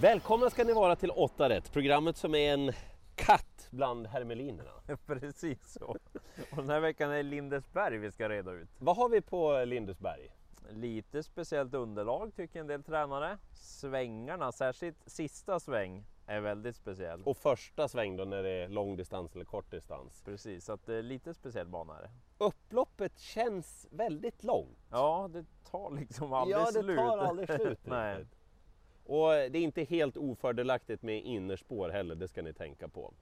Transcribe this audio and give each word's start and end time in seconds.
Välkomna 0.00 0.50
ska 0.50 0.64
ni 0.64 0.72
vara 0.72 0.96
till 0.96 1.10
8 1.10 1.48
rätt, 1.48 1.72
programmet 1.72 2.16
som 2.16 2.34
är 2.34 2.54
en 2.54 2.72
katt 3.14 3.68
bland 3.70 4.06
hermelinerna. 4.06 4.70
Precis 5.06 5.72
så. 5.72 5.86
Och 6.50 6.56
den 6.56 6.70
här 6.70 6.80
veckan 6.80 7.10
är 7.10 7.22
Lindesberg 7.22 7.98
vi 7.98 8.12
ska 8.12 8.28
reda 8.28 8.52
ut. 8.52 8.68
Vad 8.78 8.96
har 8.96 9.08
vi 9.08 9.20
på 9.20 9.64
Lindesberg? 9.64 10.30
Lite 10.70 11.22
speciellt 11.22 11.74
underlag 11.74 12.34
tycker 12.36 12.60
en 12.60 12.66
del 12.66 12.82
tränare. 12.82 13.38
Svängarna, 13.54 14.52
särskilt 14.52 14.98
sista 15.06 15.60
sväng, 15.60 16.04
är 16.26 16.40
väldigt 16.40 16.76
speciell. 16.76 17.22
Och 17.22 17.36
första 17.36 17.88
sväng 17.88 18.16
då 18.16 18.24
när 18.24 18.42
det 18.42 18.50
är 18.50 18.68
lång 18.68 18.96
distans 18.96 19.34
eller 19.34 19.44
kort 19.44 19.70
distans. 19.70 20.22
Precis, 20.24 20.64
så 20.64 20.72
att 20.72 20.86
det 20.86 20.94
är 20.94 21.02
lite 21.02 21.34
speciell 21.34 21.68
bana 21.68 21.98
är 21.98 22.02
det. 22.02 22.10
Upploppet 22.38 23.18
känns 23.18 23.86
väldigt 23.90 24.44
långt. 24.44 24.78
Ja, 24.90 25.28
det 25.32 25.44
tar 25.70 25.90
liksom 25.90 26.32
aldrig 26.32 26.56
ja, 26.56 26.64
det 26.64 26.82
slut. 26.82 26.96
tar 26.96 27.18
aldrig 27.18 27.48
slut. 27.48 27.80
Nej. 27.84 28.26
Och 29.06 29.28
det 29.28 29.58
är 29.58 29.62
inte 29.62 29.84
helt 29.84 30.16
ofördelaktigt 30.16 31.02
med 31.02 31.24
innerspår 31.24 31.88
heller, 31.88 32.14
det 32.14 32.28
ska 32.28 32.42
ni 32.42 32.52
tänka 32.52 32.88
på. 32.88 33.12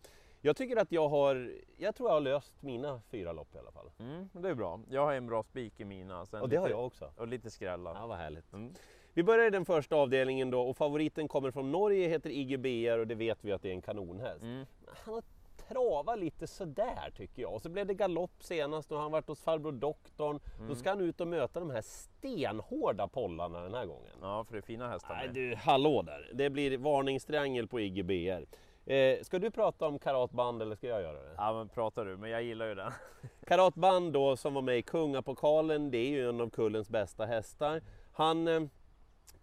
Jag 0.41 0.57
tycker 0.57 0.77
att 0.77 0.93
jag 0.93 1.09
har, 1.09 1.53
jag 1.77 1.95
tror 1.95 2.09
jag 2.09 2.15
har 2.15 2.21
löst 2.21 2.63
mina 2.63 3.01
fyra 3.11 3.33
lopp 3.33 3.55
i 3.55 3.59
alla 3.59 3.73
fall. 3.73 3.91
Mm, 3.99 4.29
det 4.33 4.49
är 4.49 4.55
bra. 4.55 4.81
Jag 4.91 5.05
har 5.05 5.13
en 5.13 5.27
bra 5.27 5.43
spik 5.43 5.81
i 5.81 5.85
mina. 5.85 6.27
Sen 6.27 6.43
Och 6.43 6.49
det 6.49 6.57
har 6.57 6.67
lite, 6.67 6.77
jag 6.77 6.87
också. 6.87 7.13
Och 7.17 7.29
lite 7.29 7.51
skrällar. 7.51 7.95
Ja, 7.95 8.07
vad 8.07 8.19
härligt. 8.19 8.53
Mm. 8.53 8.75
Vi 9.15 9.23
börjar 9.23 9.47
i 9.47 9.51
den 9.51 9.65
första 9.65 9.97
avdelningen 9.97 10.51
då 10.51 10.61
och 10.61 10.77
favoriten 10.77 11.29
kommer 11.29 11.51
från 11.51 11.73
Norge, 11.73 12.09
heter 12.09 12.31
Iggy 12.31 12.57
BR 12.57 12.99
och 12.99 13.07
det 13.07 13.15
vet 13.15 13.45
vi 13.45 13.53
att 13.53 13.63
det 13.63 13.69
är 13.69 13.73
en 13.73 13.83
kanonhäst. 13.83 14.43
Mm. 14.43 14.67
Han 14.87 15.15
har 15.15 15.23
travat 15.57 16.19
lite 16.19 16.47
sådär 16.47 17.13
tycker 17.17 17.43
jag. 17.43 17.55
Och 17.55 17.63
så 17.63 17.69
blev 17.69 17.87
det 17.87 17.95
galopp 17.95 18.43
senast 18.43 18.93
och 18.93 18.99
han 18.99 19.13
varit 19.13 19.29
hos 19.29 19.41
farbror 19.41 19.73
doktorn. 19.73 20.41
Mm. 20.57 20.69
Då 20.69 20.75
ska 20.75 20.89
han 20.89 21.01
ut 21.01 21.21
och 21.21 21.29
möta 21.29 21.61
de 21.61 21.71
här 21.71 21.83
stenhårda 21.83 23.09
pollarna 23.09 23.61
den 23.61 23.75
här 23.75 23.87
gången. 23.87 24.13
Ja, 24.21 24.45
för 24.45 24.53
det 24.53 24.59
är 24.59 24.63
fina 24.63 24.89
hästar 24.89 25.15
Nej 25.15 25.29
du, 25.29 25.55
hallå 25.55 26.03
där! 26.03 26.31
Det 26.35 26.51
blir 26.51 26.79
varningstriangel 26.79 27.69
på 27.69 27.81
Iggy 27.81 28.03
BR. 28.03 28.45
Eh, 28.87 29.23
ska 29.23 29.39
du 29.39 29.51
prata 29.51 29.87
om 29.87 29.99
karatband 29.99 30.63
eller 30.63 30.77
ska 30.77 30.87
jag 30.87 31.03
göra 31.03 31.23
det? 31.23 31.35
Ja, 31.37 31.53
men 31.53 31.69
pratar 31.69 32.05
du, 32.05 32.17
men 32.17 32.31
jag 32.31 32.43
gillar 32.43 32.67
ju 32.67 32.75
den. 32.75 32.93
Karatband 33.47 34.13
då 34.13 34.37
som 34.37 34.55
var 34.55 34.63
med 34.63 34.79
i 34.79 34.83
Kungapokalen, 34.83 35.91
det 35.91 35.99
är 35.99 36.11
ju 36.11 36.29
en 36.29 36.41
av 36.41 36.51
kullens 36.51 36.89
bästa 36.89 37.27
hästar. 37.27 37.83
Han 38.13 38.49
eh, 38.49 38.61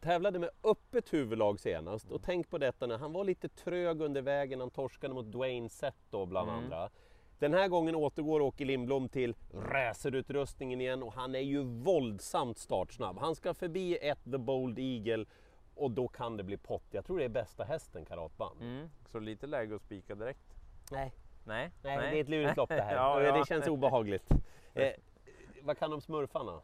tävlade 0.02 0.40
med 0.40 0.50
öppet 0.64 1.14
huvudlag 1.14 1.60
senast 1.60 2.12
och 2.12 2.22
tänk 2.24 2.50
på 2.50 2.58
detta 2.58 2.88
när 2.88 2.98
han 2.98 3.14
var 3.14 3.24
lite 3.24 3.50
trög 3.50 4.02
under 4.02 4.22
vägen, 4.22 4.60
han 4.60 4.70
torskade 4.70 5.14
mot 5.14 5.26
Dwayne 5.26 5.70
Sett 5.70 5.96
då 6.10 6.26
bland 6.26 6.50
Mm. 6.50 6.64
andra. 6.64 6.90
Den 7.40 7.54
här 7.54 7.68
gången 7.68 7.96
återgår 7.96 8.40
Åke 8.42 8.66
Lindblom 8.66 9.10
till 9.10 9.36
racerutrustningen 9.54 10.82
igen 10.82 11.04
och 11.04 11.14
han 11.14 11.36
är 11.36 11.40
ju 11.40 11.64
våldsamt 11.64 12.58
startsnabb. 12.58 13.18
Han 13.20 13.36
ska 13.36 13.54
förbi 13.54 13.98
ett 14.02 14.24
The 14.24 14.38
Bold 14.38 14.80
Eagle 14.80 15.26
och 15.76 15.92
då 15.92 16.08
kan 16.08 16.38
det 16.38 16.44
bli 16.44 16.58
pott. 16.58 16.84
Jag 16.92 17.06
tror 17.06 17.18
det 17.20 17.26
är 17.26 17.30
bästa 17.30 17.64
hästen 17.64 18.06
Karatband. 18.06 18.62
Mm. 18.62 18.90
Så 19.06 19.20
lite 19.20 19.48
läge 19.48 19.76
att 19.76 19.82
spika 19.82 20.16
direkt. 20.16 20.56
Nej, 20.92 21.14
Nej, 21.46 21.72
nej, 21.84 21.98
det 22.12 22.18
är 22.18 22.22
ett 22.22 22.30
lurigt 22.30 22.58
lopp 22.58 22.70
det 22.70 22.82
här. 22.82 22.96
Ja, 22.96 23.22
ja. 23.22 23.38
Det 23.38 23.46
känns 23.48 23.68
obehagligt. 23.68 24.30
Eh, 24.74 24.94
vad 25.62 25.78
kan 25.78 25.92
de 25.92 26.02
smurfarna? 26.02 26.62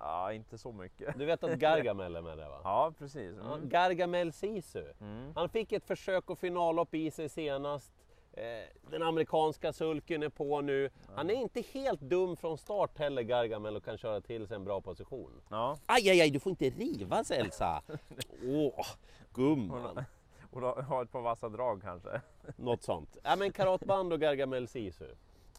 Ja, 0.00 0.32
inte 0.32 0.58
så 0.58 0.72
mycket. 0.72 1.18
Du 1.18 1.24
vet 1.24 1.44
att 1.44 1.50
Gargamel 1.58 2.16
är 2.16 2.22
med 2.22 2.38
där 2.38 2.48
va? 2.48 2.60
Ja, 2.64 2.92
precis. 2.98 3.36
Ja, 3.42 3.54
Mm. 3.54 3.68
Gargamel 3.68 4.32
Sisu. 4.32 4.84
Mm. 5.00 5.32
Han 5.34 5.48
fick 5.48 5.72
ett 5.72 5.84
försök 5.84 6.30
och 6.30 6.38
finallopp 6.38 6.94
i 6.94 7.10
sig 7.10 7.28
senast. 7.28 7.92
Eh, 8.32 8.44
Den 8.90 9.02
amerikanska 9.02 9.72
sulken 9.72 10.22
är 10.22 10.28
på 10.28 10.60
nu. 10.60 10.90
Han 11.14 11.30
är 11.30 11.34
inte 11.34 11.60
helt 11.72 12.00
dum 12.00 12.36
från 12.36 12.58
start 12.58 12.98
heller 12.98 13.22
Gargamel 13.22 13.76
och 13.76 13.84
kan 13.84 13.98
köra 13.98 14.20
till 14.20 14.46
sig 14.46 14.54
en 14.56 14.64
bra 14.64 14.80
position. 14.80 15.40
Ja, 15.50 15.78
Aj, 15.86 16.10
aj, 16.10 16.20
aj, 16.20 16.30
du 16.30 16.40
får 16.40 16.50
inte 16.50 16.64
rivas 16.70 17.30
Elsa! 17.30 17.82
Åh, 18.46 18.86
gumman! 19.34 20.04
och 20.52 20.60
har 20.60 21.02
ett 21.02 21.12
par 21.12 21.20
vassa 21.20 21.48
drag 21.48 21.82
kanske. 21.82 22.20
Något 22.56 22.82
sånt. 22.82 23.16
Ja 23.22 23.36
men 23.36 23.52
karatband 23.52 24.12
och 24.12 24.20
Gargamel 24.20 24.68
Sisu. 24.68 25.04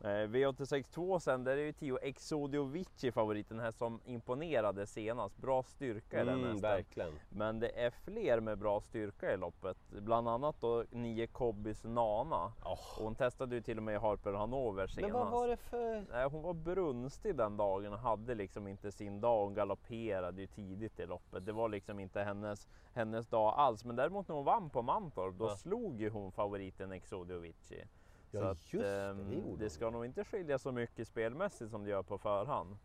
Eh, 0.02 0.08
V862 0.08 1.20
sen, 1.20 1.44
där 1.44 1.52
är 1.58 1.62
ju 1.62 1.74
10 1.74 1.98
Exodio 2.02 2.64
Vici 2.64 3.12
favoriten, 3.12 3.60
här 3.60 3.72
som 3.72 4.00
imponerade 4.06 4.88
senast. 4.88 5.38
Bra 5.38 5.64
styrka 5.64 6.22
i 6.22 6.26
den 6.26 6.34
Mm, 6.34 6.44
hästen. 6.52 6.62
verkligen. 6.62 7.14
Men 7.30 7.60
det 7.60 7.70
är 7.86 7.90
fler 7.90 8.40
med 8.40 8.58
bra 8.58 8.82
styrka 8.82 9.34
i 9.34 9.38
loppet. 9.38 9.78
Bland 9.90 10.30
annat 10.30 10.56
då 10.62 10.84
9 10.92 11.28
Kobbys 11.28 11.84
Nana. 11.84 12.46
Och 12.64 13.04
hon 13.04 13.16
testade 13.16 13.56
ju 13.56 13.62
till 13.62 13.78
och 13.78 13.84
med 13.84 13.96
i 13.96 13.98
Harper 13.98 14.34
Hanover 14.34 14.88
senast. 14.88 15.14
Men 15.14 15.22
vad 15.22 15.32
var 15.32 15.48
det 15.48 15.58
för... 15.58 16.30
Hon 16.30 16.42
var 16.42 16.54
brunstig 16.54 17.36
den 17.36 17.58
dagen 17.58 17.94
och 17.94 18.00
hade 18.00 18.36
liksom 18.36 18.68
inte 18.68 18.92
sin 18.92 19.22
dag. 19.22 19.44
Hon 19.44 19.54
galopperade 19.54 20.42
ju 20.42 20.48
tidigt 20.48 21.00
i 21.00 21.06
loppet. 21.06 21.46
Det 21.46 21.52
var 21.52 21.70
liksom 21.70 22.00
inte 22.00 22.20
hennes, 22.22 22.68
hennes 22.94 23.28
dag 23.28 23.54
alls. 23.58 23.86
Men 23.86 23.96
däremot 23.96 24.28
när 24.28 24.36
hon 24.36 24.46
vann 24.46 24.70
på 24.70 24.82
Mantorp, 24.82 25.36
då 25.36 25.46
Ja. 25.46 25.56
slog 25.56 26.02
ju 26.02 26.09
hon 26.09 26.32
favoriten 26.32 26.92
Exodio 26.92 27.40
Vici. 27.40 27.84
Ja, 28.31 28.56
så 28.56 28.78
just 28.78 28.85
det, 28.85 29.13
det 29.13 29.35
ehm, 29.35 29.57
det 29.59 29.69
ska 29.69 29.90
nog 29.90 30.06
inte 30.06 30.23
skilja 30.25 30.59
så 30.59 30.72
mycket 30.72 31.07
spelmässigt 31.07 31.72
som 31.72 31.84
det 31.84 31.90
gör 31.90 32.03
på 32.03 32.17
förhand. 32.17 32.78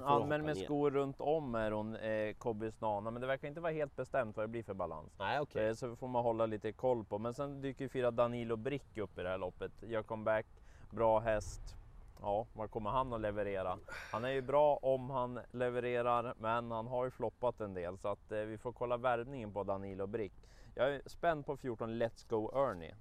Hoppa 0.00 0.26
med 0.26 0.44
ner. 0.44 0.54
skor 0.54 0.90
runt 0.90 1.20
om 1.20 1.54
är 1.54 1.70
hon 1.70 1.96
eh, 1.96 2.34
Kobbys 2.34 2.80
Nana, 2.80 3.10
men 3.10 3.20
det 3.20 3.26
verkar 3.26 3.48
inte 3.48 3.60
vara 3.60 3.72
helt 3.72 3.96
bestämt 3.96 4.36
vad 4.36 4.44
det 4.44 4.48
blir 4.48 4.62
för 4.62 4.74
balans. 4.74 5.12
Nej 5.18 5.40
okej. 5.40 5.68
Eh, 5.68 5.74
Så 5.74 5.96
får 5.96 6.08
man 6.08 6.22
hålla 6.22 6.46
lite 6.46 6.72
koll 6.72 7.04
på. 7.04 7.18
Men 7.18 7.34
sen 7.34 7.60
dyker 7.60 7.88
fyra 7.88 8.10
Danilo 8.10 8.56
Brick 8.56 8.98
upp 8.98 9.18
i 9.18 9.22
det 9.22 9.28
här 9.28 9.38
loppet. 9.38 9.72
Gör 9.82 10.02
comeback, 10.02 10.46
bra 10.90 11.18
häst. 11.18 11.76
Ja, 12.20 12.46
vad 12.52 12.70
kommer 12.70 12.90
han 12.90 13.12
att 13.12 13.20
leverera? 13.20 13.78
Han 14.12 14.24
är 14.24 14.28
ju 14.30 14.42
bra 14.42 14.76
om 14.82 15.10
han 15.10 15.40
levererar, 15.50 16.34
men 16.38 16.70
han 16.70 16.86
har 16.86 17.04
ju 17.04 17.10
floppat 17.10 17.60
en 17.60 17.74
del 17.74 17.98
så 17.98 18.08
att 18.08 18.32
eh, 18.32 18.38
vi 18.38 18.58
får 18.58 18.72
kolla 18.72 18.96
värvningen 18.96 19.52
på 19.52 19.64
Danilo 19.64 20.06
Brick. 20.06 20.32
Jag 20.74 20.94
är 20.94 21.02
spänd 21.06 21.46
på 21.46 21.56
14 21.56 22.02
Let's 22.02 22.28
Go 22.28 22.50
Ernie. 22.54 22.94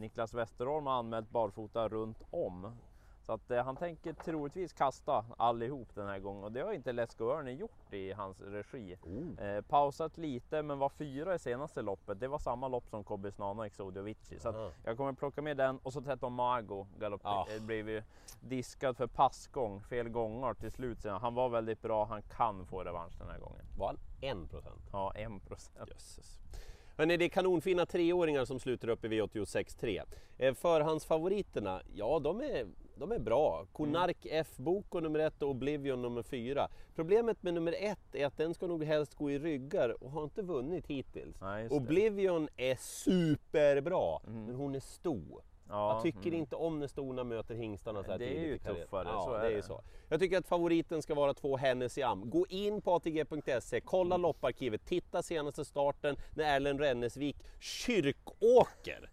Niklas 0.00 0.34
Westerholm 0.34 0.86
har 0.86 0.94
anmält 0.94 1.30
barfota 1.30 1.88
runt 1.88 2.22
om. 2.30 2.72
Så 3.30 3.34
att 3.34 3.50
eh, 3.50 3.64
han 3.64 3.76
tänker 3.76 4.12
troligtvis 4.12 4.72
kasta 4.72 5.24
allihop 5.36 5.94
den 5.94 6.06
här 6.06 6.18
gången 6.18 6.44
och 6.44 6.52
det 6.52 6.60
har 6.60 6.72
inte 6.72 6.92
Let's 6.92 7.18
Go 7.18 7.30
Ernie 7.30 7.54
gjort 7.54 7.92
i 7.92 8.12
hans 8.12 8.40
regi. 8.40 8.96
Oh. 9.02 9.46
Eh, 9.46 9.60
pausat 9.60 10.18
lite 10.18 10.62
men 10.62 10.78
var 10.78 10.88
fyra 10.88 11.34
i 11.34 11.38
senaste 11.38 11.82
loppet. 11.82 12.20
Det 12.20 12.28
var 12.28 12.38
samma 12.38 12.68
lopp 12.68 12.88
som 12.88 13.04
Kobbys 13.04 13.38
Nana 13.38 13.60
och 13.60 13.66
Exodio 13.66 14.02
Vici. 14.02 14.38
Så 14.38 14.48
att 14.48 14.74
jag 14.84 14.96
kommer 14.96 15.12
plocka 15.12 15.42
med 15.42 15.56
den 15.56 15.78
och 15.78 15.92
så 15.92 16.00
13 16.00 16.32
Mago 16.32 16.86
galopp. 16.98 17.20
Ah. 17.24 17.46
Eh, 17.56 17.62
blev 17.62 17.88
ju 17.88 18.02
diskad 18.40 18.96
för 18.96 19.06
passgång, 19.06 19.80
fel 19.80 20.08
gångar 20.08 20.54
till 20.54 20.72
slut. 20.72 21.04
Han 21.04 21.34
var 21.34 21.48
väldigt 21.48 21.82
bra, 21.82 22.04
han 22.04 22.22
kan 22.22 22.66
få 22.66 22.84
revansch 22.84 23.18
den 23.18 23.28
här 23.28 23.38
gången. 23.38 23.64
Var 23.78 23.86
han 23.86 23.98
en 24.20 24.48
procent? 24.48 24.82
Ja, 24.92 25.12
1 25.14 25.48
procent. 25.48 25.90
Jösses. 25.90 26.40
Hörrni, 27.00 27.16
det 27.16 27.24
är 27.24 27.28
kanonfina 27.28 27.86
treåringar 27.86 28.44
som 28.44 28.60
slutar 28.60 28.88
upp 28.88 29.04
i 29.04 29.08
V86.3. 29.08 30.02
Eh, 30.38 30.54
förhandsfavoriterna, 30.54 31.82
ja 31.94 32.18
de 32.18 32.40
är, 32.40 32.66
de 32.96 33.12
är 33.12 33.18
bra. 33.18 33.66
Konark 33.72 34.26
F 34.30 34.48
Boko 34.56 35.00
nummer 35.00 35.18
ett 35.18 35.42
och 35.42 35.50
Oblivion 35.50 36.02
nummer 36.02 36.22
fyra. 36.22 36.68
Problemet 36.94 37.42
med 37.42 37.54
nummer 37.54 37.74
ett 37.78 38.14
är 38.14 38.26
att 38.26 38.36
den 38.36 38.54
ska 38.54 38.66
nog 38.66 38.84
helst 38.84 39.14
gå 39.14 39.30
i 39.30 39.38
ryggar 39.38 40.04
och 40.04 40.10
har 40.10 40.24
inte 40.24 40.42
vunnit 40.42 40.86
hittills. 40.86 41.36
Det. 41.40 41.68
Oblivion 41.70 42.48
är 42.56 42.76
superbra, 42.76 44.18
men 44.26 44.54
hon 44.54 44.74
är 44.74 44.80
stor. 44.80 45.42
Ja, 45.70 45.92
jag 45.94 46.02
tycker 46.02 46.28
mm. 46.28 46.34
inte 46.34 46.56
om 46.56 46.78
när 46.78 46.86
stona 46.86 47.24
möter 47.24 47.54
hingstarna 47.54 48.04
så 48.04 48.10
här 48.10 48.18
Det 48.18 48.38
är 48.38 48.44
ju 48.44 48.58
tuffare, 48.58 49.08
Ja, 49.08 49.22
så 49.24 49.34
är 49.34 49.42
det 49.42 49.52
är 49.52 49.56
det. 49.56 49.62
så. 49.62 49.82
Jag 50.08 50.20
tycker 50.20 50.38
att 50.38 50.46
favoriten 50.46 51.02
ska 51.02 51.14
vara 51.14 51.34
två 51.34 51.56
Hennessy 51.56 52.02
Am. 52.02 52.30
Gå 52.30 52.46
in 52.48 52.82
på 52.82 52.94
ATG.se, 52.94 53.80
kolla 53.80 54.14
Mm. 54.14 54.22
lopparkivet, 54.22 54.86
titta 54.86 55.22
senaste 55.22 55.64
starten 55.64 56.16
när 56.36 56.56
Erlend 56.56 56.80
Rennesvik 56.80 57.36
kyrkåker 57.60 59.10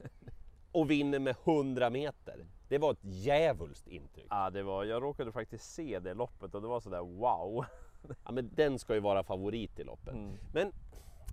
och 0.71 0.91
vinner 0.91 1.19
med 1.19 1.35
100 1.45 1.89
meter. 1.89 2.45
Det 2.69 2.77
var 2.77 2.91
ett 2.91 3.03
djävulskt 3.03 3.87
intryck. 3.87 4.27
Ja, 4.29 4.49
det 4.49 4.63
var, 4.63 4.83
jag 4.83 5.03
råkade 5.03 5.31
faktiskt 5.31 5.73
se 5.73 5.99
det 5.99 6.13
loppet 6.13 6.55
och 6.55 6.61
det 6.61 6.67
var 6.67 6.79
sådär 6.79 7.01
wow. 7.01 7.65
Ja, 8.25 8.31
men 8.31 8.49
den 8.55 8.79
ska 8.79 8.93
ju 8.93 8.99
vara 8.99 9.23
favorit 9.23 9.79
i 9.79 9.83
loppet. 9.83 10.13
Mm. 10.13 10.37
Men 10.53 10.73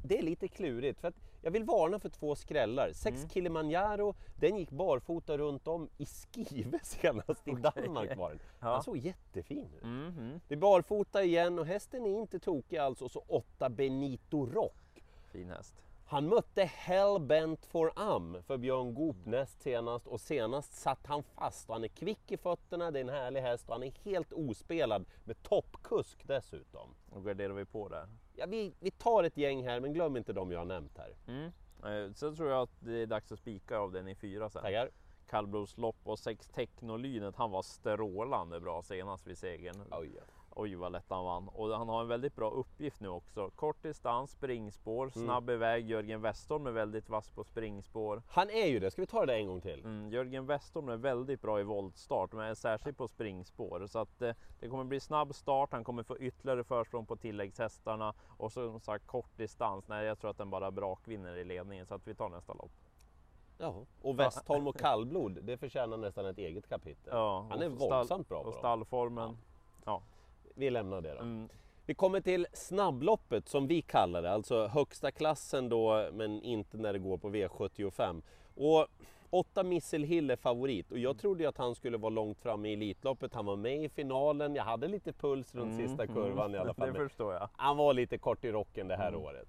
det 0.07 0.19
är 0.19 0.23
lite 0.23 0.49
klurigt 0.49 1.01
för 1.01 1.09
att 1.09 1.15
jag 1.43 1.51
vill 1.51 1.65
varna 1.65 1.99
för 1.99 2.09
två 2.09 2.35
skrällar. 2.35 2.93
Sex 2.93 3.17
Mm. 3.19 3.29
Kilimanjaro, 3.29 4.15
den 4.37 4.57
gick 4.57 4.71
barfota 4.71 5.39
runt 5.39 5.69
om 5.69 5.89
i 5.99 6.07
Skive 6.07 6.79
senast 6.83 7.49
i 7.49 7.51
Danmark 7.51 8.17
var 8.17 8.31
den. 8.31 8.39
Ja. 8.61 8.67
Han 8.73 8.83
såg 8.83 8.97
jättefin 8.97 9.69
ut. 9.77 9.83
Mhm. 9.83 10.41
Det 10.49 10.55
är 10.55 10.59
barfota 10.59 11.25
igen 11.25 11.59
och 11.59 11.67
hästen 11.67 12.07
är 12.07 12.21
inte 12.21 12.39
tokig 12.39 12.77
alls 12.77 13.03
och 13.03 13.11
så 13.11 13.25
åtta 13.29 13.69
Benito 13.71 14.47
Rock. 14.47 15.05
Fin 15.33 15.51
häst. 15.51 15.75
Han 16.15 16.29
mötte 16.29 16.65
Hellbent 16.65 17.67
for 17.67 17.93
Am 17.97 18.43
för 18.47 18.57
Björn 18.57 18.95
Goop 18.95 19.17
näst 19.27 19.63
senast 19.63 20.07
och 20.07 20.21
senast 20.21 20.73
satt 20.73 21.07
han 21.07 21.23
fast 21.23 21.69
och 21.69 21.75
han 21.75 21.85
är 21.85 21.89
kvick 21.89 22.33
i 22.33 22.37
fötterna, 22.37 22.91
det 22.91 22.99
är 22.99 23.05
en 23.05 23.09
härlig 23.09 23.41
häst 23.41 23.69
och 23.69 23.75
han 23.75 23.83
är 23.83 23.93
helt 24.05 24.33
ospelad 24.33 25.05
med 25.25 25.43
toppkusk 25.43 26.27
dessutom. 26.27 26.95
Och 27.11 27.25
garderar 27.25 27.53
vi 27.53 27.65
på 27.65 27.89
där. 27.89 28.09
Ja, 28.35 28.47
vi, 28.47 28.75
vi 28.81 28.91
tar 28.91 29.25
ett 29.25 29.37
gäng 29.37 29.65
här 29.65 29.81
men 29.81 29.93
glöm 29.93 30.17
inte 30.17 30.33
de 30.33 30.53
jag 30.53 30.59
har 30.59 30.65
nämnt 30.65 30.99
här. 30.99 31.17
Mm. 31.27 31.51
Eh, 31.85 32.13
Sen 32.15 32.37
tror 32.37 32.51
jag 32.51 32.63
att 32.63 32.77
det 32.81 33.03
är 33.03 33.07
dags 33.07 33.33
att 33.33 33.39
spika 33.39 33.79
av 33.79 33.93
den 33.93 34.09
i 34.09 34.15
fyra 34.15 34.51
sen. 34.51 34.63
Tackar. 34.63 34.91
Kallblodslopp 35.27 35.97
och 36.05 36.19
sex 36.19 36.49
Technolynet, 36.49 37.37
han 37.37 37.51
var 37.51 37.63
strålande 37.63 38.61
bra 38.61 38.83
senast 38.83 39.27
vid 39.27 39.39
segern. 39.39 39.83
Oj, 39.91 40.11
ja. 40.17 40.34
Oj 40.57 40.75
vad 40.75 40.93
lätt 40.93 41.05
han 41.11 41.25
vann. 41.25 41.49
Och 41.49 41.69
han 41.69 41.89
har 41.89 42.01
en 42.01 42.09
väldigt 42.09 42.37
bra 42.37 42.51
uppgift 42.51 43.01
nu 43.01 43.09
också. 43.09 43.51
Kort 43.51 43.83
distans, 43.83 44.31
springspår, 44.31 45.03
Mm. 45.03 45.27
snabb 45.27 45.51
iväg. 45.51 45.91
Jörgen 45.91 46.23
Westholm 46.23 46.67
är 46.67 46.71
väldigt 46.71 47.09
vass 47.09 47.31
på 47.31 47.45
springspår. 47.45 48.23
Han 48.29 48.51
är 48.51 48.67
ju 48.67 48.79
det, 48.79 48.91
ska 48.91 49.03
vi 49.03 49.07
ta 49.07 49.27
det 49.27 49.35
en 49.35 49.47
gång 49.47 49.61
till? 49.61 49.81
Mm, 49.85 50.11
Jörgen 50.13 50.47
Westholm 50.47 50.89
är 50.89 50.97
väldigt 50.97 51.43
bra 51.43 51.61
i 51.61 51.63
voltstart, 51.63 52.33
men 52.33 52.57
särskilt 52.57 52.99
på 52.99 53.09
springspår. 53.09 53.87
Så 53.87 53.99
att 53.99 54.23
eh, 54.23 54.35
det 54.61 54.69
kommer 54.69 54.85
bli 54.85 55.01
snabb 55.01 55.35
start, 55.35 55.73
han 55.73 55.85
kommer 55.85 56.03
få 56.03 56.19
ytterligare 56.19 56.65
försprång 56.65 57.07
på 57.07 57.17
tilläggshästarna 57.17 58.15
och 58.37 58.53
som 58.53 58.81
sagt 58.81 59.07
kort 59.07 59.37
distans. 59.37 59.89
Nej, 59.89 60.07
jag 60.07 60.19
tror 60.19 60.31
att 60.31 60.39
den 60.39 60.51
bara 60.51 60.71
brakvinner 60.71 61.37
i 61.37 61.45
ledningen 61.45 61.87
så 61.87 61.95
att 61.95 62.07
vi 62.07 62.15
tar 62.15 62.29
nästa 62.29 62.53
lopp. 62.55 62.73
Ja. 63.59 63.75
Och 64.03 64.19
Westholm 64.19 64.67
och 64.67 64.77
kallblod, 64.77 65.39
det 65.43 65.57
förtjänar 65.57 65.97
nästan 65.97 66.27
ett 66.27 66.39
eget 66.39 66.69
kapitel. 66.69 67.13
Ja, 67.13 67.47
Han 67.51 67.63
är 67.63 67.69
våldsamt 67.69 68.29
bra 68.29 68.43
på 68.43 68.49
Och 68.49 68.55
stallformen. 68.55 69.37
Vi 70.55 70.71
lämnar 70.71 71.01
det 71.01 71.15
då. 71.15 71.21
Mm, 71.21 71.49
Vi 71.87 71.95
kommer 71.95 72.21
till 72.21 72.47
snabbloppet 72.53 73.49
som 73.49 73.67
vi 73.67 73.83
kallar 73.83 74.23
det, 74.23 74.31
alltså 74.31 74.67
högsta 74.67 75.11
klassen 75.11 75.69
då 75.69 76.09
men 76.13 76.43
inte 76.43 76.77
när 76.77 76.93
det 76.93 76.99
går 76.99 77.19
på 77.19 77.31
V75. 77.31 78.23
Och 78.55 78.87
8 79.31 79.63
Missile 79.63 80.07
Hill 80.07 80.31
är 80.31 80.37
favorit 80.37 80.93
och 80.93 80.99
jag 80.99 81.19
trodde 81.19 81.43
ju 81.43 81.49
att 81.49 81.57
han 81.59 81.75
skulle 81.75 81.97
vara 81.97 82.11
långt 82.11 82.39
fram 82.39 82.65
i 82.67 82.73
Elitloppet. 82.73 83.35
Han 83.35 83.47
var 83.47 83.57
med 83.57 83.85
i 83.85 83.89
finalen, 83.89 84.55
jag 84.55 84.65
hade 84.65 84.89
lite 84.89 85.13
puls 85.13 85.55
runt 85.55 85.73
mm, 85.73 85.87
sista 85.89 86.07
kurvan 86.07 86.55
i 86.55 86.59
alla 86.59 86.75
fall. 86.75 86.93
Det 86.93 86.99
förstår 86.99 87.33
jag. 87.35 87.49
han 87.57 87.77
var 87.77 87.95
lite 87.95 88.19
kort 88.19 88.45
i 88.45 88.53
rocken 88.53 88.89
det 88.89 88.97
här 88.97 89.09
Mm. 89.09 89.21
året. 89.23 89.49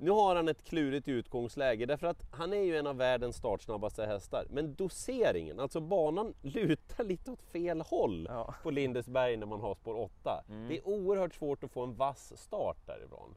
Nu 0.00 0.10
har 0.10 0.36
han 0.36 0.48
ett 0.48 0.64
klurigt 0.64 1.08
utgångsläge 1.08 1.86
därför 1.86 2.06
att 2.06 2.24
han 2.30 2.52
är 2.52 2.62
ju 2.62 2.76
en 2.76 2.86
av 2.86 2.96
världens 2.96 3.36
startsnabbaste 3.36 4.06
hästar. 4.06 4.46
Men 4.50 4.74
doseringen, 4.74 5.60
alltså 5.60 5.80
banan 5.80 6.34
lutar 6.42 7.04
lite 7.04 7.30
åt 7.30 7.42
fel 7.42 7.80
håll 7.80 8.26
Ja. 8.30 8.54
på 8.62 8.70
Lindesberg 8.70 9.36
när 9.36 9.46
man 9.46 9.60
har 9.60 9.74
spår 9.74 9.94
8. 9.96 10.44
Mm. 10.48 10.68
Det 10.68 10.78
är 10.78 10.88
oerhört 10.88 11.34
svårt 11.34 11.64
att 11.64 11.70
få 11.70 11.82
en 11.82 11.94
vass 11.94 12.32
start 12.36 12.86
därifrån. 12.86 13.34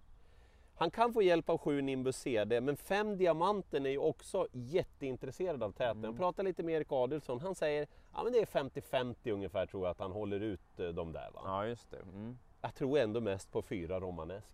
Han 0.76 0.92
kan 0.92 1.14
få 1.14 1.22
hjälp 1.22 1.50
av 1.50 1.58
7 1.58 1.82
Nimbus 1.82 2.18
CD, 2.18 2.62
men 2.62 2.78
5 2.78 3.18
Diamanten 3.18 3.86
är 3.86 3.90
ju 3.90 3.98
också 3.98 4.48
jätteintresserad 4.52 5.64
av 5.64 5.72
täten. 5.72 5.98
Jag 6.04 6.10
Mm. 6.10 6.18
pratade 6.18 6.48
lite 6.50 6.64
med 6.64 6.76
Erik 6.76 6.92
Adelsson, 6.92 7.40
han 7.40 7.56
säger 7.56 7.88
ja 8.14 8.24
men 8.24 8.34
det 8.34 8.40
är 8.40 8.46
50-50 8.46 9.32
ungefär 9.34 9.66
tror 9.66 9.84
jag 9.84 9.92
att 9.92 10.00
han 10.00 10.12
håller 10.12 10.40
ut 10.40 10.80
eh, 10.80 10.88
de 10.88 11.12
där. 11.14 11.32
Va? 11.34 11.42
Ja, 11.46 11.66
just 11.68 11.92
det. 11.92 11.98
Mm. 11.98 12.38
Jag 12.62 12.76
tror 12.76 13.00
ändå 13.00 13.22
mest 13.22 13.52
på 13.52 13.62
4 13.62 14.00
Romanesk. 14.00 14.48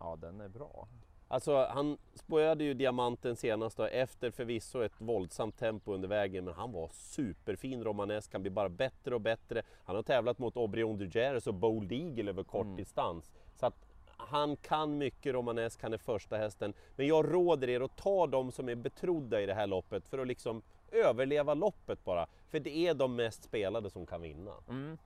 Ja, 0.00 0.16
den 0.20 0.40
är 0.40 0.48
bra. 0.48 0.88
Alltså 1.28 1.66
han 1.70 1.98
spöade 2.14 2.64
ju 2.64 2.74
Diamanten 2.74 3.36
senast 3.36 3.76
då, 3.76 3.84
efter 3.84 4.30
förvisso 4.30 4.82
ett 4.82 5.00
våldsamt 5.00 5.58
tempo 5.58 5.92
under 5.94 6.08
vägen 6.08 6.44
men 6.44 6.54
han 6.54 6.72
var 6.72 6.88
superfin 6.92 7.84
romanesk, 7.84 8.32
han 8.32 8.42
blir 8.42 8.52
bara 8.52 8.68
bättre 8.68 9.14
och 9.14 9.20
bättre. 9.20 9.62
Han 9.84 9.96
har 9.96 10.02
tävlat 10.02 10.38
mot 10.38 10.56
Aubryon 10.56 10.98
Dugeres 10.98 11.46
och 11.46 11.54
Bold 11.54 11.92
Eagle 11.92 12.30
över 12.30 12.42
kort 12.44 12.64
Mm. 12.64 12.76
distans. 12.76 13.32
Så 13.54 13.66
att 13.66 13.74
han 14.06 14.56
kan 14.56 14.98
mycket 14.98 15.34
romanesk, 15.34 15.82
han 15.82 15.92
är 15.92 15.98
första 15.98 16.36
hästen. 16.36 16.74
Men 16.96 17.06
jag 17.06 17.34
råder 17.34 17.68
er 17.68 17.80
att 17.80 17.96
ta 17.96 18.26
de 18.26 18.52
som 18.52 18.68
är 18.68 18.74
betrodda 18.74 19.40
i 19.40 19.46
det 19.46 19.54
här 19.54 19.66
loppet 19.66 20.08
för 20.08 20.18
att 20.18 20.26
liksom 20.26 20.62
överleva 20.92 21.54
loppet 21.54 22.04
bara. 22.04 22.26
För 22.50 22.60
det 22.60 22.76
är 22.76 22.94
de 22.94 23.16
mest 23.16 23.42
spelade 23.42 23.90
som 23.90 24.06
kan 24.06 24.22
vinna. 24.22 24.54
Mm. 24.68 24.98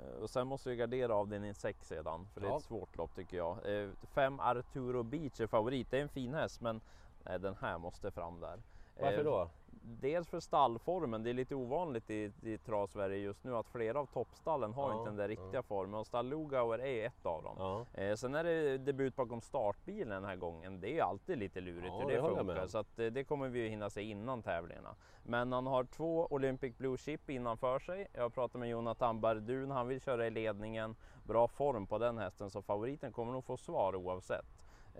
Eh, 0.00 0.22
Och 0.22 0.30
sen 0.30 0.46
måste 0.46 0.68
vi 0.70 0.76
gardera 0.76 1.14
avdelning 1.14 1.54
6 1.54 1.86
sedan, 1.88 2.26
för 2.34 2.40
det 2.40 2.46
är 2.46 2.50
Ja. 2.50 2.56
ett 2.58 2.64
svårt 2.64 2.96
lopp 2.96 3.14
tycker 3.14 3.36
jag. 3.36 3.82
Eh, 3.82 3.90
Fem 4.02 4.40
Arturo 4.40 5.02
Beach 5.02 5.40
är 5.40 5.46
favorit, 5.46 5.90
det 5.90 5.98
är 5.98 6.02
en 6.02 6.08
fin 6.08 6.34
häst 6.34 6.60
men 6.60 6.80
nej, 7.24 7.40
den 7.40 7.54
här 7.60 7.78
måste 7.78 8.10
fram 8.10 8.40
där. 8.40 8.58
Varför 9.00 9.18
Eh, 9.18 9.24
då? 9.24 9.48
Dels 10.00 10.28
för 10.28 10.40
stallformen, 10.40 11.22
det 11.22 11.30
är 11.30 11.34
lite 11.34 11.54
ovanligt 11.54 12.10
i, 12.10 12.32
i 12.42 12.58
trav-Sverige 12.58 13.16
just 13.16 13.44
nu 13.44 13.56
att 13.56 13.68
flera 13.68 14.00
av 14.00 14.06
toppstallen 14.06 14.72
har 14.72 14.90
Ja, 14.90 14.98
inte 14.98 15.08
den 15.10 15.16
där 15.16 15.24
ja. 15.24 15.28
riktiga 15.28 15.62
formen 15.62 16.00
och 16.00 16.06
stall 16.06 16.26
Lugauer 16.28 16.78
är 16.78 17.06
ett 17.06 17.26
av 17.26 17.42
dem. 17.42 17.56
Ja. 17.58 18.00
Eh, 18.02 18.14
sen 18.14 18.34
är 18.34 18.44
det 18.44 18.78
debut 18.78 19.16
bakom 19.16 19.40
startbilen 19.40 20.08
den 20.08 20.24
här 20.24 20.36
gången. 20.36 20.80
Det 20.80 20.98
är 20.98 21.02
alltid 21.02 21.38
lite 21.38 21.60
lurigt 21.60 21.86
Ja, 21.86 21.98
hur 22.00 22.06
det 22.08 22.14
det 22.14 22.20
funkar 22.36 22.66
så 22.66 22.78
att, 22.78 22.98
eh, 22.98 23.06
det 23.06 23.24
kommer 23.24 23.48
vi 23.48 23.60
ju 23.60 23.68
hinna 23.68 23.90
se 23.90 24.02
innan 24.02 24.42
tävlingarna. 24.42 24.94
Men 25.22 25.52
han 25.52 25.66
har 25.66 25.84
två 25.84 26.26
Olympic 26.30 26.76
Blue 26.78 26.96
Chip 26.96 27.30
innanför 27.30 27.78
sig. 27.78 28.06
Jag 28.12 28.34
pratade 28.34 28.58
med 28.58 28.68
Jonathan 28.68 29.20
Bardun, 29.20 29.70
han 29.70 29.88
vill 29.88 30.00
köra 30.00 30.26
i 30.26 30.30
ledningen. 30.30 30.96
Bra 31.24 31.48
form 31.48 31.86
på 31.86 31.98
den 31.98 32.18
hästen 32.18 32.50
så 32.50 32.62
favoriten 32.62 33.12
kommer 33.12 33.32
nog 33.32 33.44
få 33.44 33.56
svar 33.56 33.96
oavsett. 33.96 34.46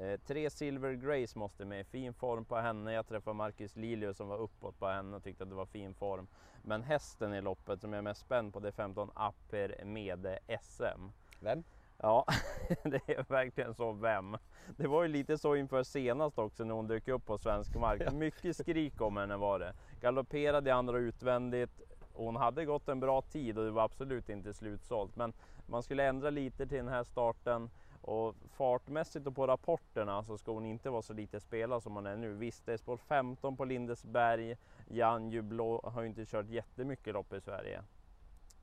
Eh, 0.01 0.21
tre 0.27 0.51
Silver 0.51 0.93
Grace 0.93 1.39
måste 1.39 1.65
med, 1.65 1.87
fin 1.87 2.15
form 2.15 2.45
på 2.45 2.57
henne. 2.57 2.93
Jag 2.93 3.07
träffade 3.07 3.37
Marcus 3.37 3.77
Lilio 3.77 4.15
som 4.15 4.29
var 4.29 4.39
uppåt 4.39 4.79
på 4.79 4.87
henne 4.87 5.17
och 5.17 5.25
tyckte 5.25 5.43
att 5.43 5.51
det 5.51 5.57
var 5.57 5.67
fin 5.67 5.95
form. 5.95 6.27
Men 6.63 6.83
hästen 6.83 7.35
i 7.35 7.41
loppet 7.41 7.81
som 7.81 7.93
jag 7.93 7.99
är 7.99 8.03
mest 8.03 8.21
spänd 8.21 8.53
på 8.53 8.61
det 8.61 8.69
är 8.69 8.73
15 8.73 9.11
Aper 9.15 9.85
Mede 9.85 10.39
SM. 10.63 11.09
Vem? 11.41 11.65
Ja, 11.97 12.25
det 12.83 13.09
är 13.09 13.25
verkligen 13.29 13.75
så. 13.75 13.93
Vem? 13.93 14.37
Det 14.77 14.87
var 14.87 15.03
ju 15.03 15.09
lite 15.09 15.39
så 15.39 15.57
inför 15.57 15.83
senast 15.83 16.39
också 16.39 16.65
när 16.65 16.75
hon 16.75 16.87
dök 16.87 17.09
upp 17.09 17.27
på 17.27 17.39
svensk 17.39 17.75
mark. 17.75 18.13
Mycket 18.13 18.57
skrik 18.57 19.01
om 19.01 19.17
henne 19.17 19.37
var 19.37 19.59
det. 19.59 19.75
Galopperade 20.01 20.71
i 20.71 20.73
andra 20.73 20.99
utvändigt. 20.99 21.81
Hon 22.13 22.37
hade 22.37 22.65
gått 22.65 22.89
en 22.89 23.01
bra 23.01 23.23
tid 23.23 23.59
och 23.59 23.65
det 23.65 23.71
var 23.71 23.85
absolut 23.85 24.29
inte 24.29 24.55
slutsålt. 24.55 25.17
Men 25.17 25.33
man 25.67 25.83
skulle 25.83 26.05
ändra 26.05 26.31
lite 26.31 26.67
till 26.67 26.79
den 26.79 26.89
här 26.89 27.05
starten. 27.05 27.71
Och 28.01 28.35
fartmässigt 28.57 29.27
och 29.27 29.37
på 29.37 29.47
rapporterna 29.47 30.25
så 30.25 30.39
ska 30.39 30.53
hon 30.53 30.67
inte 30.67 30.91
vara 30.91 31.03
så 31.03 31.13
lite 31.13 31.41
spelad 31.41 31.83
som 31.83 31.95
hon 31.95 32.07
är 32.07 32.17
nu. 32.17 32.33
Visst, 32.33 32.67
det 32.67 32.73
är 32.73 32.77
spår 32.77 32.97
15 32.97 33.57
på 33.57 33.65
Lindesberg. 33.65 34.57
Jan 34.89 35.31
Jublå 35.31 35.91
har 35.95 36.03
ju 36.03 36.09
inte 36.09 36.27
kört 36.27 36.49
jättemycket 36.49 37.15
lopp 37.15 37.33
i 37.33 37.41
Sverige. 37.41 37.83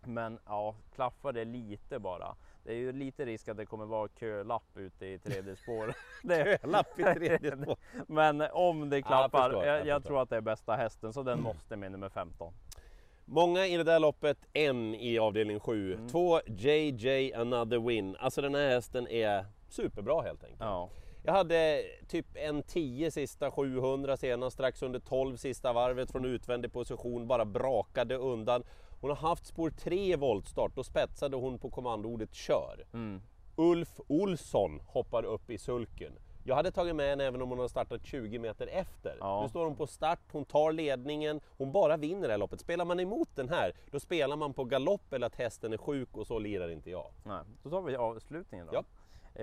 Men 0.08 0.40
ja, 0.46 0.76
klaffar 0.96 1.34
det 1.34 1.46
lite 1.46 2.00
bara. 2.00 2.36
Det 2.64 2.72
är 2.72 2.76
ju 2.76 2.92
lite 2.92 3.26
risk 3.26 3.48
att 3.48 3.58
det 3.58 3.66
kommer 3.66 3.86
vara 3.86 4.10
kölapp 4.20 4.78
ute 4.78 5.06
i 5.06 5.20
tredje 5.20 5.56
spår. 5.56 5.94
det, 6.24 6.66
Lapp 6.66 7.00
i 7.00 7.04
tredje 7.04 7.58
spår. 7.58 7.78
men 8.08 8.42
om 8.42 8.90
det 8.90 9.02
klappar, 9.02 9.44
förstår, 9.44 9.66
jag 9.66 9.80
jag, 9.80 9.88
jag 9.88 10.02
förstår. 10.02 10.10
tror 10.10 10.22
att 10.22 10.30
det 10.30 10.38
är 10.38 10.42
bästa 10.42 10.76
hästen 10.76 11.14
så 11.14 11.24
den 11.24 11.42
måste 11.42 11.76
med 11.76 11.92
nummer 11.92 12.10
15. 12.10 12.54
Många 13.26 13.68
i 13.68 13.78
det 13.78 13.84
där 13.84 14.00
loppet, 14.00 14.38
en 14.54 14.96
i 14.96 15.20
avdelning 15.20 15.60
7. 15.60 15.94
Mm. 15.94 16.08
Två 16.08 16.40
JJ 16.48 17.34
Another 17.34 17.80
Win. 17.80 18.16
Alltså 18.20 18.42
den 18.42 18.56
här 18.56 18.70
hästen 18.70 19.08
är 19.08 19.46
superbra 19.70 20.22
helt 20.22 20.44
enkelt. 20.44 20.62
Ja, 20.62 20.90
Jag 21.24 21.34
hade 21.34 21.84
typ 22.08 22.26
en 22.36 22.64
10 22.64 23.12
sista 23.12 23.52
700 23.52 24.18
senast, 24.18 24.54
strax 24.54 24.82
under 24.82 25.00
12 25.00 25.38
sista 25.38 25.74
varvet 25.74 26.12
från 26.12 26.26
utvändig 26.26 26.74
position, 26.74 27.28
bara 27.28 27.46
brakade 27.46 28.16
undan. 28.16 28.64
Hon 29.02 29.10
har 29.10 29.18
haft 29.18 29.46
spår 29.46 29.70
3 29.70 30.14
i 30.14 30.16
voltstart, 30.16 30.76
då 30.76 30.84
spetsade 30.84 31.38
hon 31.38 31.60
på 31.60 31.70
kommandoordet 31.70 32.34
kör. 32.36 32.86
mm. 32.94 33.22
Ulf 33.58 34.00
Olsson 34.08 34.82
hoppar 34.86 35.26
upp 35.26 35.50
i 35.50 35.58
sulken. 35.58 36.14
Jag 36.48 36.56
hade 36.56 36.72
tagit 36.72 36.96
med 36.96 37.10
henne 37.10 37.24
även 37.26 37.42
om 37.42 37.50
hon 37.50 37.60
har 37.60 37.68
startat 37.68 38.06
20 38.06 38.40
meter 38.40 38.68
efter. 38.68 39.18
Ja. 39.20 39.42
Nu 39.42 39.50
står 39.50 39.66
hon 39.66 39.76
på 39.76 39.88
start, 39.88 40.20
hon 40.32 40.46
tar 40.46 40.72
ledningen, 40.72 41.42
hon 41.58 41.72
bara 41.72 41.98
vinner 41.98 42.28
det 42.28 42.34
här 42.34 42.38
loppet. 42.38 42.60
Spelar 42.60 42.86
man 42.86 43.00
emot 43.00 43.30
den 43.36 43.50
här, 43.50 43.72
då 43.92 44.00
spelar 44.00 44.36
man 44.36 44.54
på 44.54 44.64
galopp 44.64 45.14
eller 45.14 45.28
att 45.28 45.36
hästen 45.36 45.74
är 45.74 45.78
sjuk 45.78 46.18
och 46.18 46.28
så 46.28 46.40
lirar 46.40 46.70
inte 46.70 46.90
jag. 46.90 47.12
Nej. 47.24 47.40
Då 47.64 47.70
tar 47.70 47.82
vi 47.82 47.96
avslutningen 47.96 48.68
då. 48.68 48.74
Ja. 48.74 48.84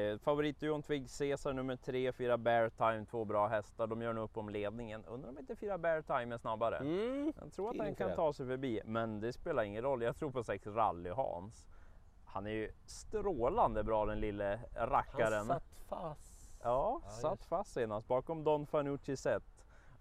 Eh, 0.00 0.18
favoritduon 0.18 0.82
Twig 0.82 1.08
Caesar 1.18 1.52
nummer 1.52 1.76
3, 1.76 2.12
4 2.12 2.38
Bear 2.38 2.68
Time, 2.68 3.06
två 3.10 3.24
bra 3.24 3.46
hästar. 3.46 3.86
De 3.86 4.02
gör 4.02 4.12
nu 4.12 4.20
upp 4.20 4.36
om 4.36 4.48
ledningen. 4.48 5.04
Undrar 5.04 5.30
om 5.30 5.38
inte 5.38 5.56
4 5.56 5.78
Bear 5.78 6.02
Time 6.02 6.34
är 6.34 6.38
snabbare? 6.38 6.76
Mm. 6.76 7.32
Jag 7.40 7.52
tror 7.52 7.70
att 7.70 7.78
han 7.78 7.94
kan 7.94 8.10
det. 8.10 8.16
ta 8.16 8.32
sig 8.32 8.46
förbi, 8.46 8.80
men 8.84 9.20
det 9.20 9.32
spelar 9.32 9.62
ingen 9.62 9.82
roll. 9.82 10.02
Jag 10.02 10.16
tror 10.16 10.30
på 10.30 10.42
6 10.44 10.66
Rally 10.66 11.10
Hans. 11.10 11.66
Han 12.24 12.46
är 12.46 12.50
ju 12.50 12.72
strålande 12.86 13.84
bra 13.84 14.06
den 14.06 14.20
lille 14.20 14.60
rackaren. 14.74 15.32
Han 15.32 15.46
satt 15.46 15.64
fast. 15.88 16.31
Ja, 16.62 17.00
Ja, 17.04 17.10
satt 17.10 17.44
fast 17.44 17.72
senast 17.72 18.08
bakom 18.08 18.44
Don 18.44 18.66
Fanucci 18.66 19.16
set. 19.16 19.42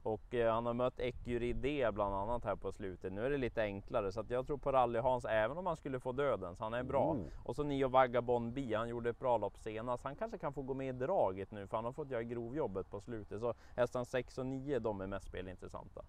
Och 0.03 0.33
eh, 0.33 0.53
han 0.53 0.65
har 0.65 0.73
mött 0.73 0.99
Ecuride 0.99 1.91
bland 1.91 2.15
annat 2.15 2.45
här 2.45 2.55
på 2.55 2.71
slutet. 2.71 3.13
Nu 3.13 3.25
är 3.25 3.29
det 3.29 3.37
lite 3.37 3.61
enklare 3.61 4.11
så 4.11 4.19
att 4.19 4.29
jag 4.29 4.47
tror 4.47 4.57
på 4.57 4.71
Rally 4.71 4.99
Hans 4.99 5.25
även 5.25 5.57
om 5.57 5.65
han 5.65 5.77
skulle 5.77 5.99
få 5.99 6.11
döden. 6.11 6.55
Så 6.55 6.63
han 6.63 6.73
är 6.73 6.83
bra. 6.83 7.11
Oh. 7.11 7.25
Och 7.43 7.55
så 7.55 7.63
Nio 7.63 7.87
Vagabond 7.87 8.53
B, 8.53 8.75
han 8.75 8.89
gjorde 8.89 9.09
ett 9.09 9.19
bra 9.19 9.37
lopp 9.37 9.57
senast. 9.57 10.03
Han 10.03 10.15
kanske 10.15 10.37
kan 10.37 10.53
få 10.53 10.61
gå 10.61 10.73
med 10.73 10.87
i 10.87 10.91
draget 10.91 11.51
nu 11.51 11.67
för 11.67 11.77
han 11.77 11.85
har 11.85 11.91
fått 11.91 12.09
göra 12.09 12.23
grovjobbet 12.23 12.89
på 12.89 13.01
slutet. 13.01 13.39
Så 13.39 13.53
hästarna 13.75 14.05
6 14.05 14.37
och 14.37 14.45
9 14.45 14.79
de 14.79 15.01
är 15.01 15.07
mest 15.07 15.27
spelintressanta. 15.27 16.01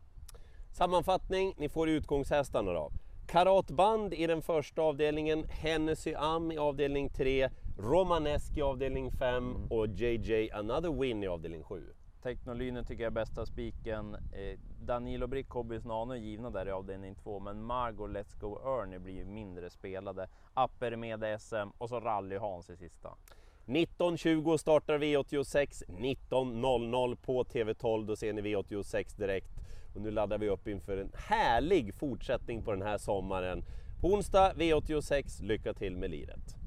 Sammanfattning, 0.72 1.54
ni 1.56 1.68
får 1.68 1.88
utgångshästarna 1.88 2.72
då. 2.72 2.90
Karatband 3.26 4.14
i 4.14 4.26
den 4.26 4.42
första 4.42 4.82
avdelningen, 4.82 5.44
Hennessy 5.48 6.14
Am 6.14 6.52
i 6.52 6.58
avdelning 6.58 7.08
3, 7.08 7.48
Romanesk 7.78 8.56
i 8.56 8.62
avdelning 8.62 9.10
5 9.10 9.50
Mm. 9.56 9.66
och 9.70 9.86
JJ 9.86 10.50
Another 10.50 11.00
Win 11.00 11.22
i 11.22 11.26
avdelning 11.26 11.62
7. 11.62 11.82
Technolynen 12.22 12.84
tycker 12.84 13.02
jag 13.02 13.10
är 13.10 13.14
bästa 13.14 13.46
spiken. 13.46 14.14
Eh, 14.14 14.58
Danilo 14.80 15.26
Brick, 15.26 15.48
Hobbys 15.48 15.84
Nano 15.84 16.12
är 16.12 16.16
givna 16.18 16.50
där 16.50 16.68
i 16.68 16.70
avdelning 16.70 17.14
2 17.14 17.40
men 17.40 17.62
Margot 17.62 18.10
Let's 18.10 18.38
Go 18.40 18.58
Ernie 18.64 18.98
blir 18.98 19.24
mindre 19.24 19.70
spelade. 19.70 20.28
Apper 20.54 20.96
med 20.96 21.40
SM 21.40 21.68
och 21.78 21.88
så 21.88 22.00
Rally 22.00 22.36
Hans 22.36 22.70
i 22.70 22.76
sista. 22.76 23.08
19.20 23.66 24.56
startar 24.56 24.98
V86, 24.98 25.82
19.00 25.88 27.16
på 27.16 27.44
TV12, 27.44 28.06
då 28.06 28.16
ser 28.16 28.32
ni 28.32 28.42
V86 28.42 29.18
direkt. 29.18 29.50
Och 29.94 30.00
nu 30.00 30.10
laddar 30.10 30.38
vi 30.38 30.48
upp 30.48 30.68
inför 30.68 30.96
en 30.96 31.12
härlig 31.14 31.94
fortsättning 31.94 32.62
på 32.62 32.72
den 32.72 32.82
här 32.82 32.98
sommaren. 32.98 33.64
På 34.00 34.08
onsdag 34.08 34.52
V86, 34.52 35.42
lycka 35.42 35.74
till 35.74 35.96
med 35.96 36.10
liret! 36.10 36.61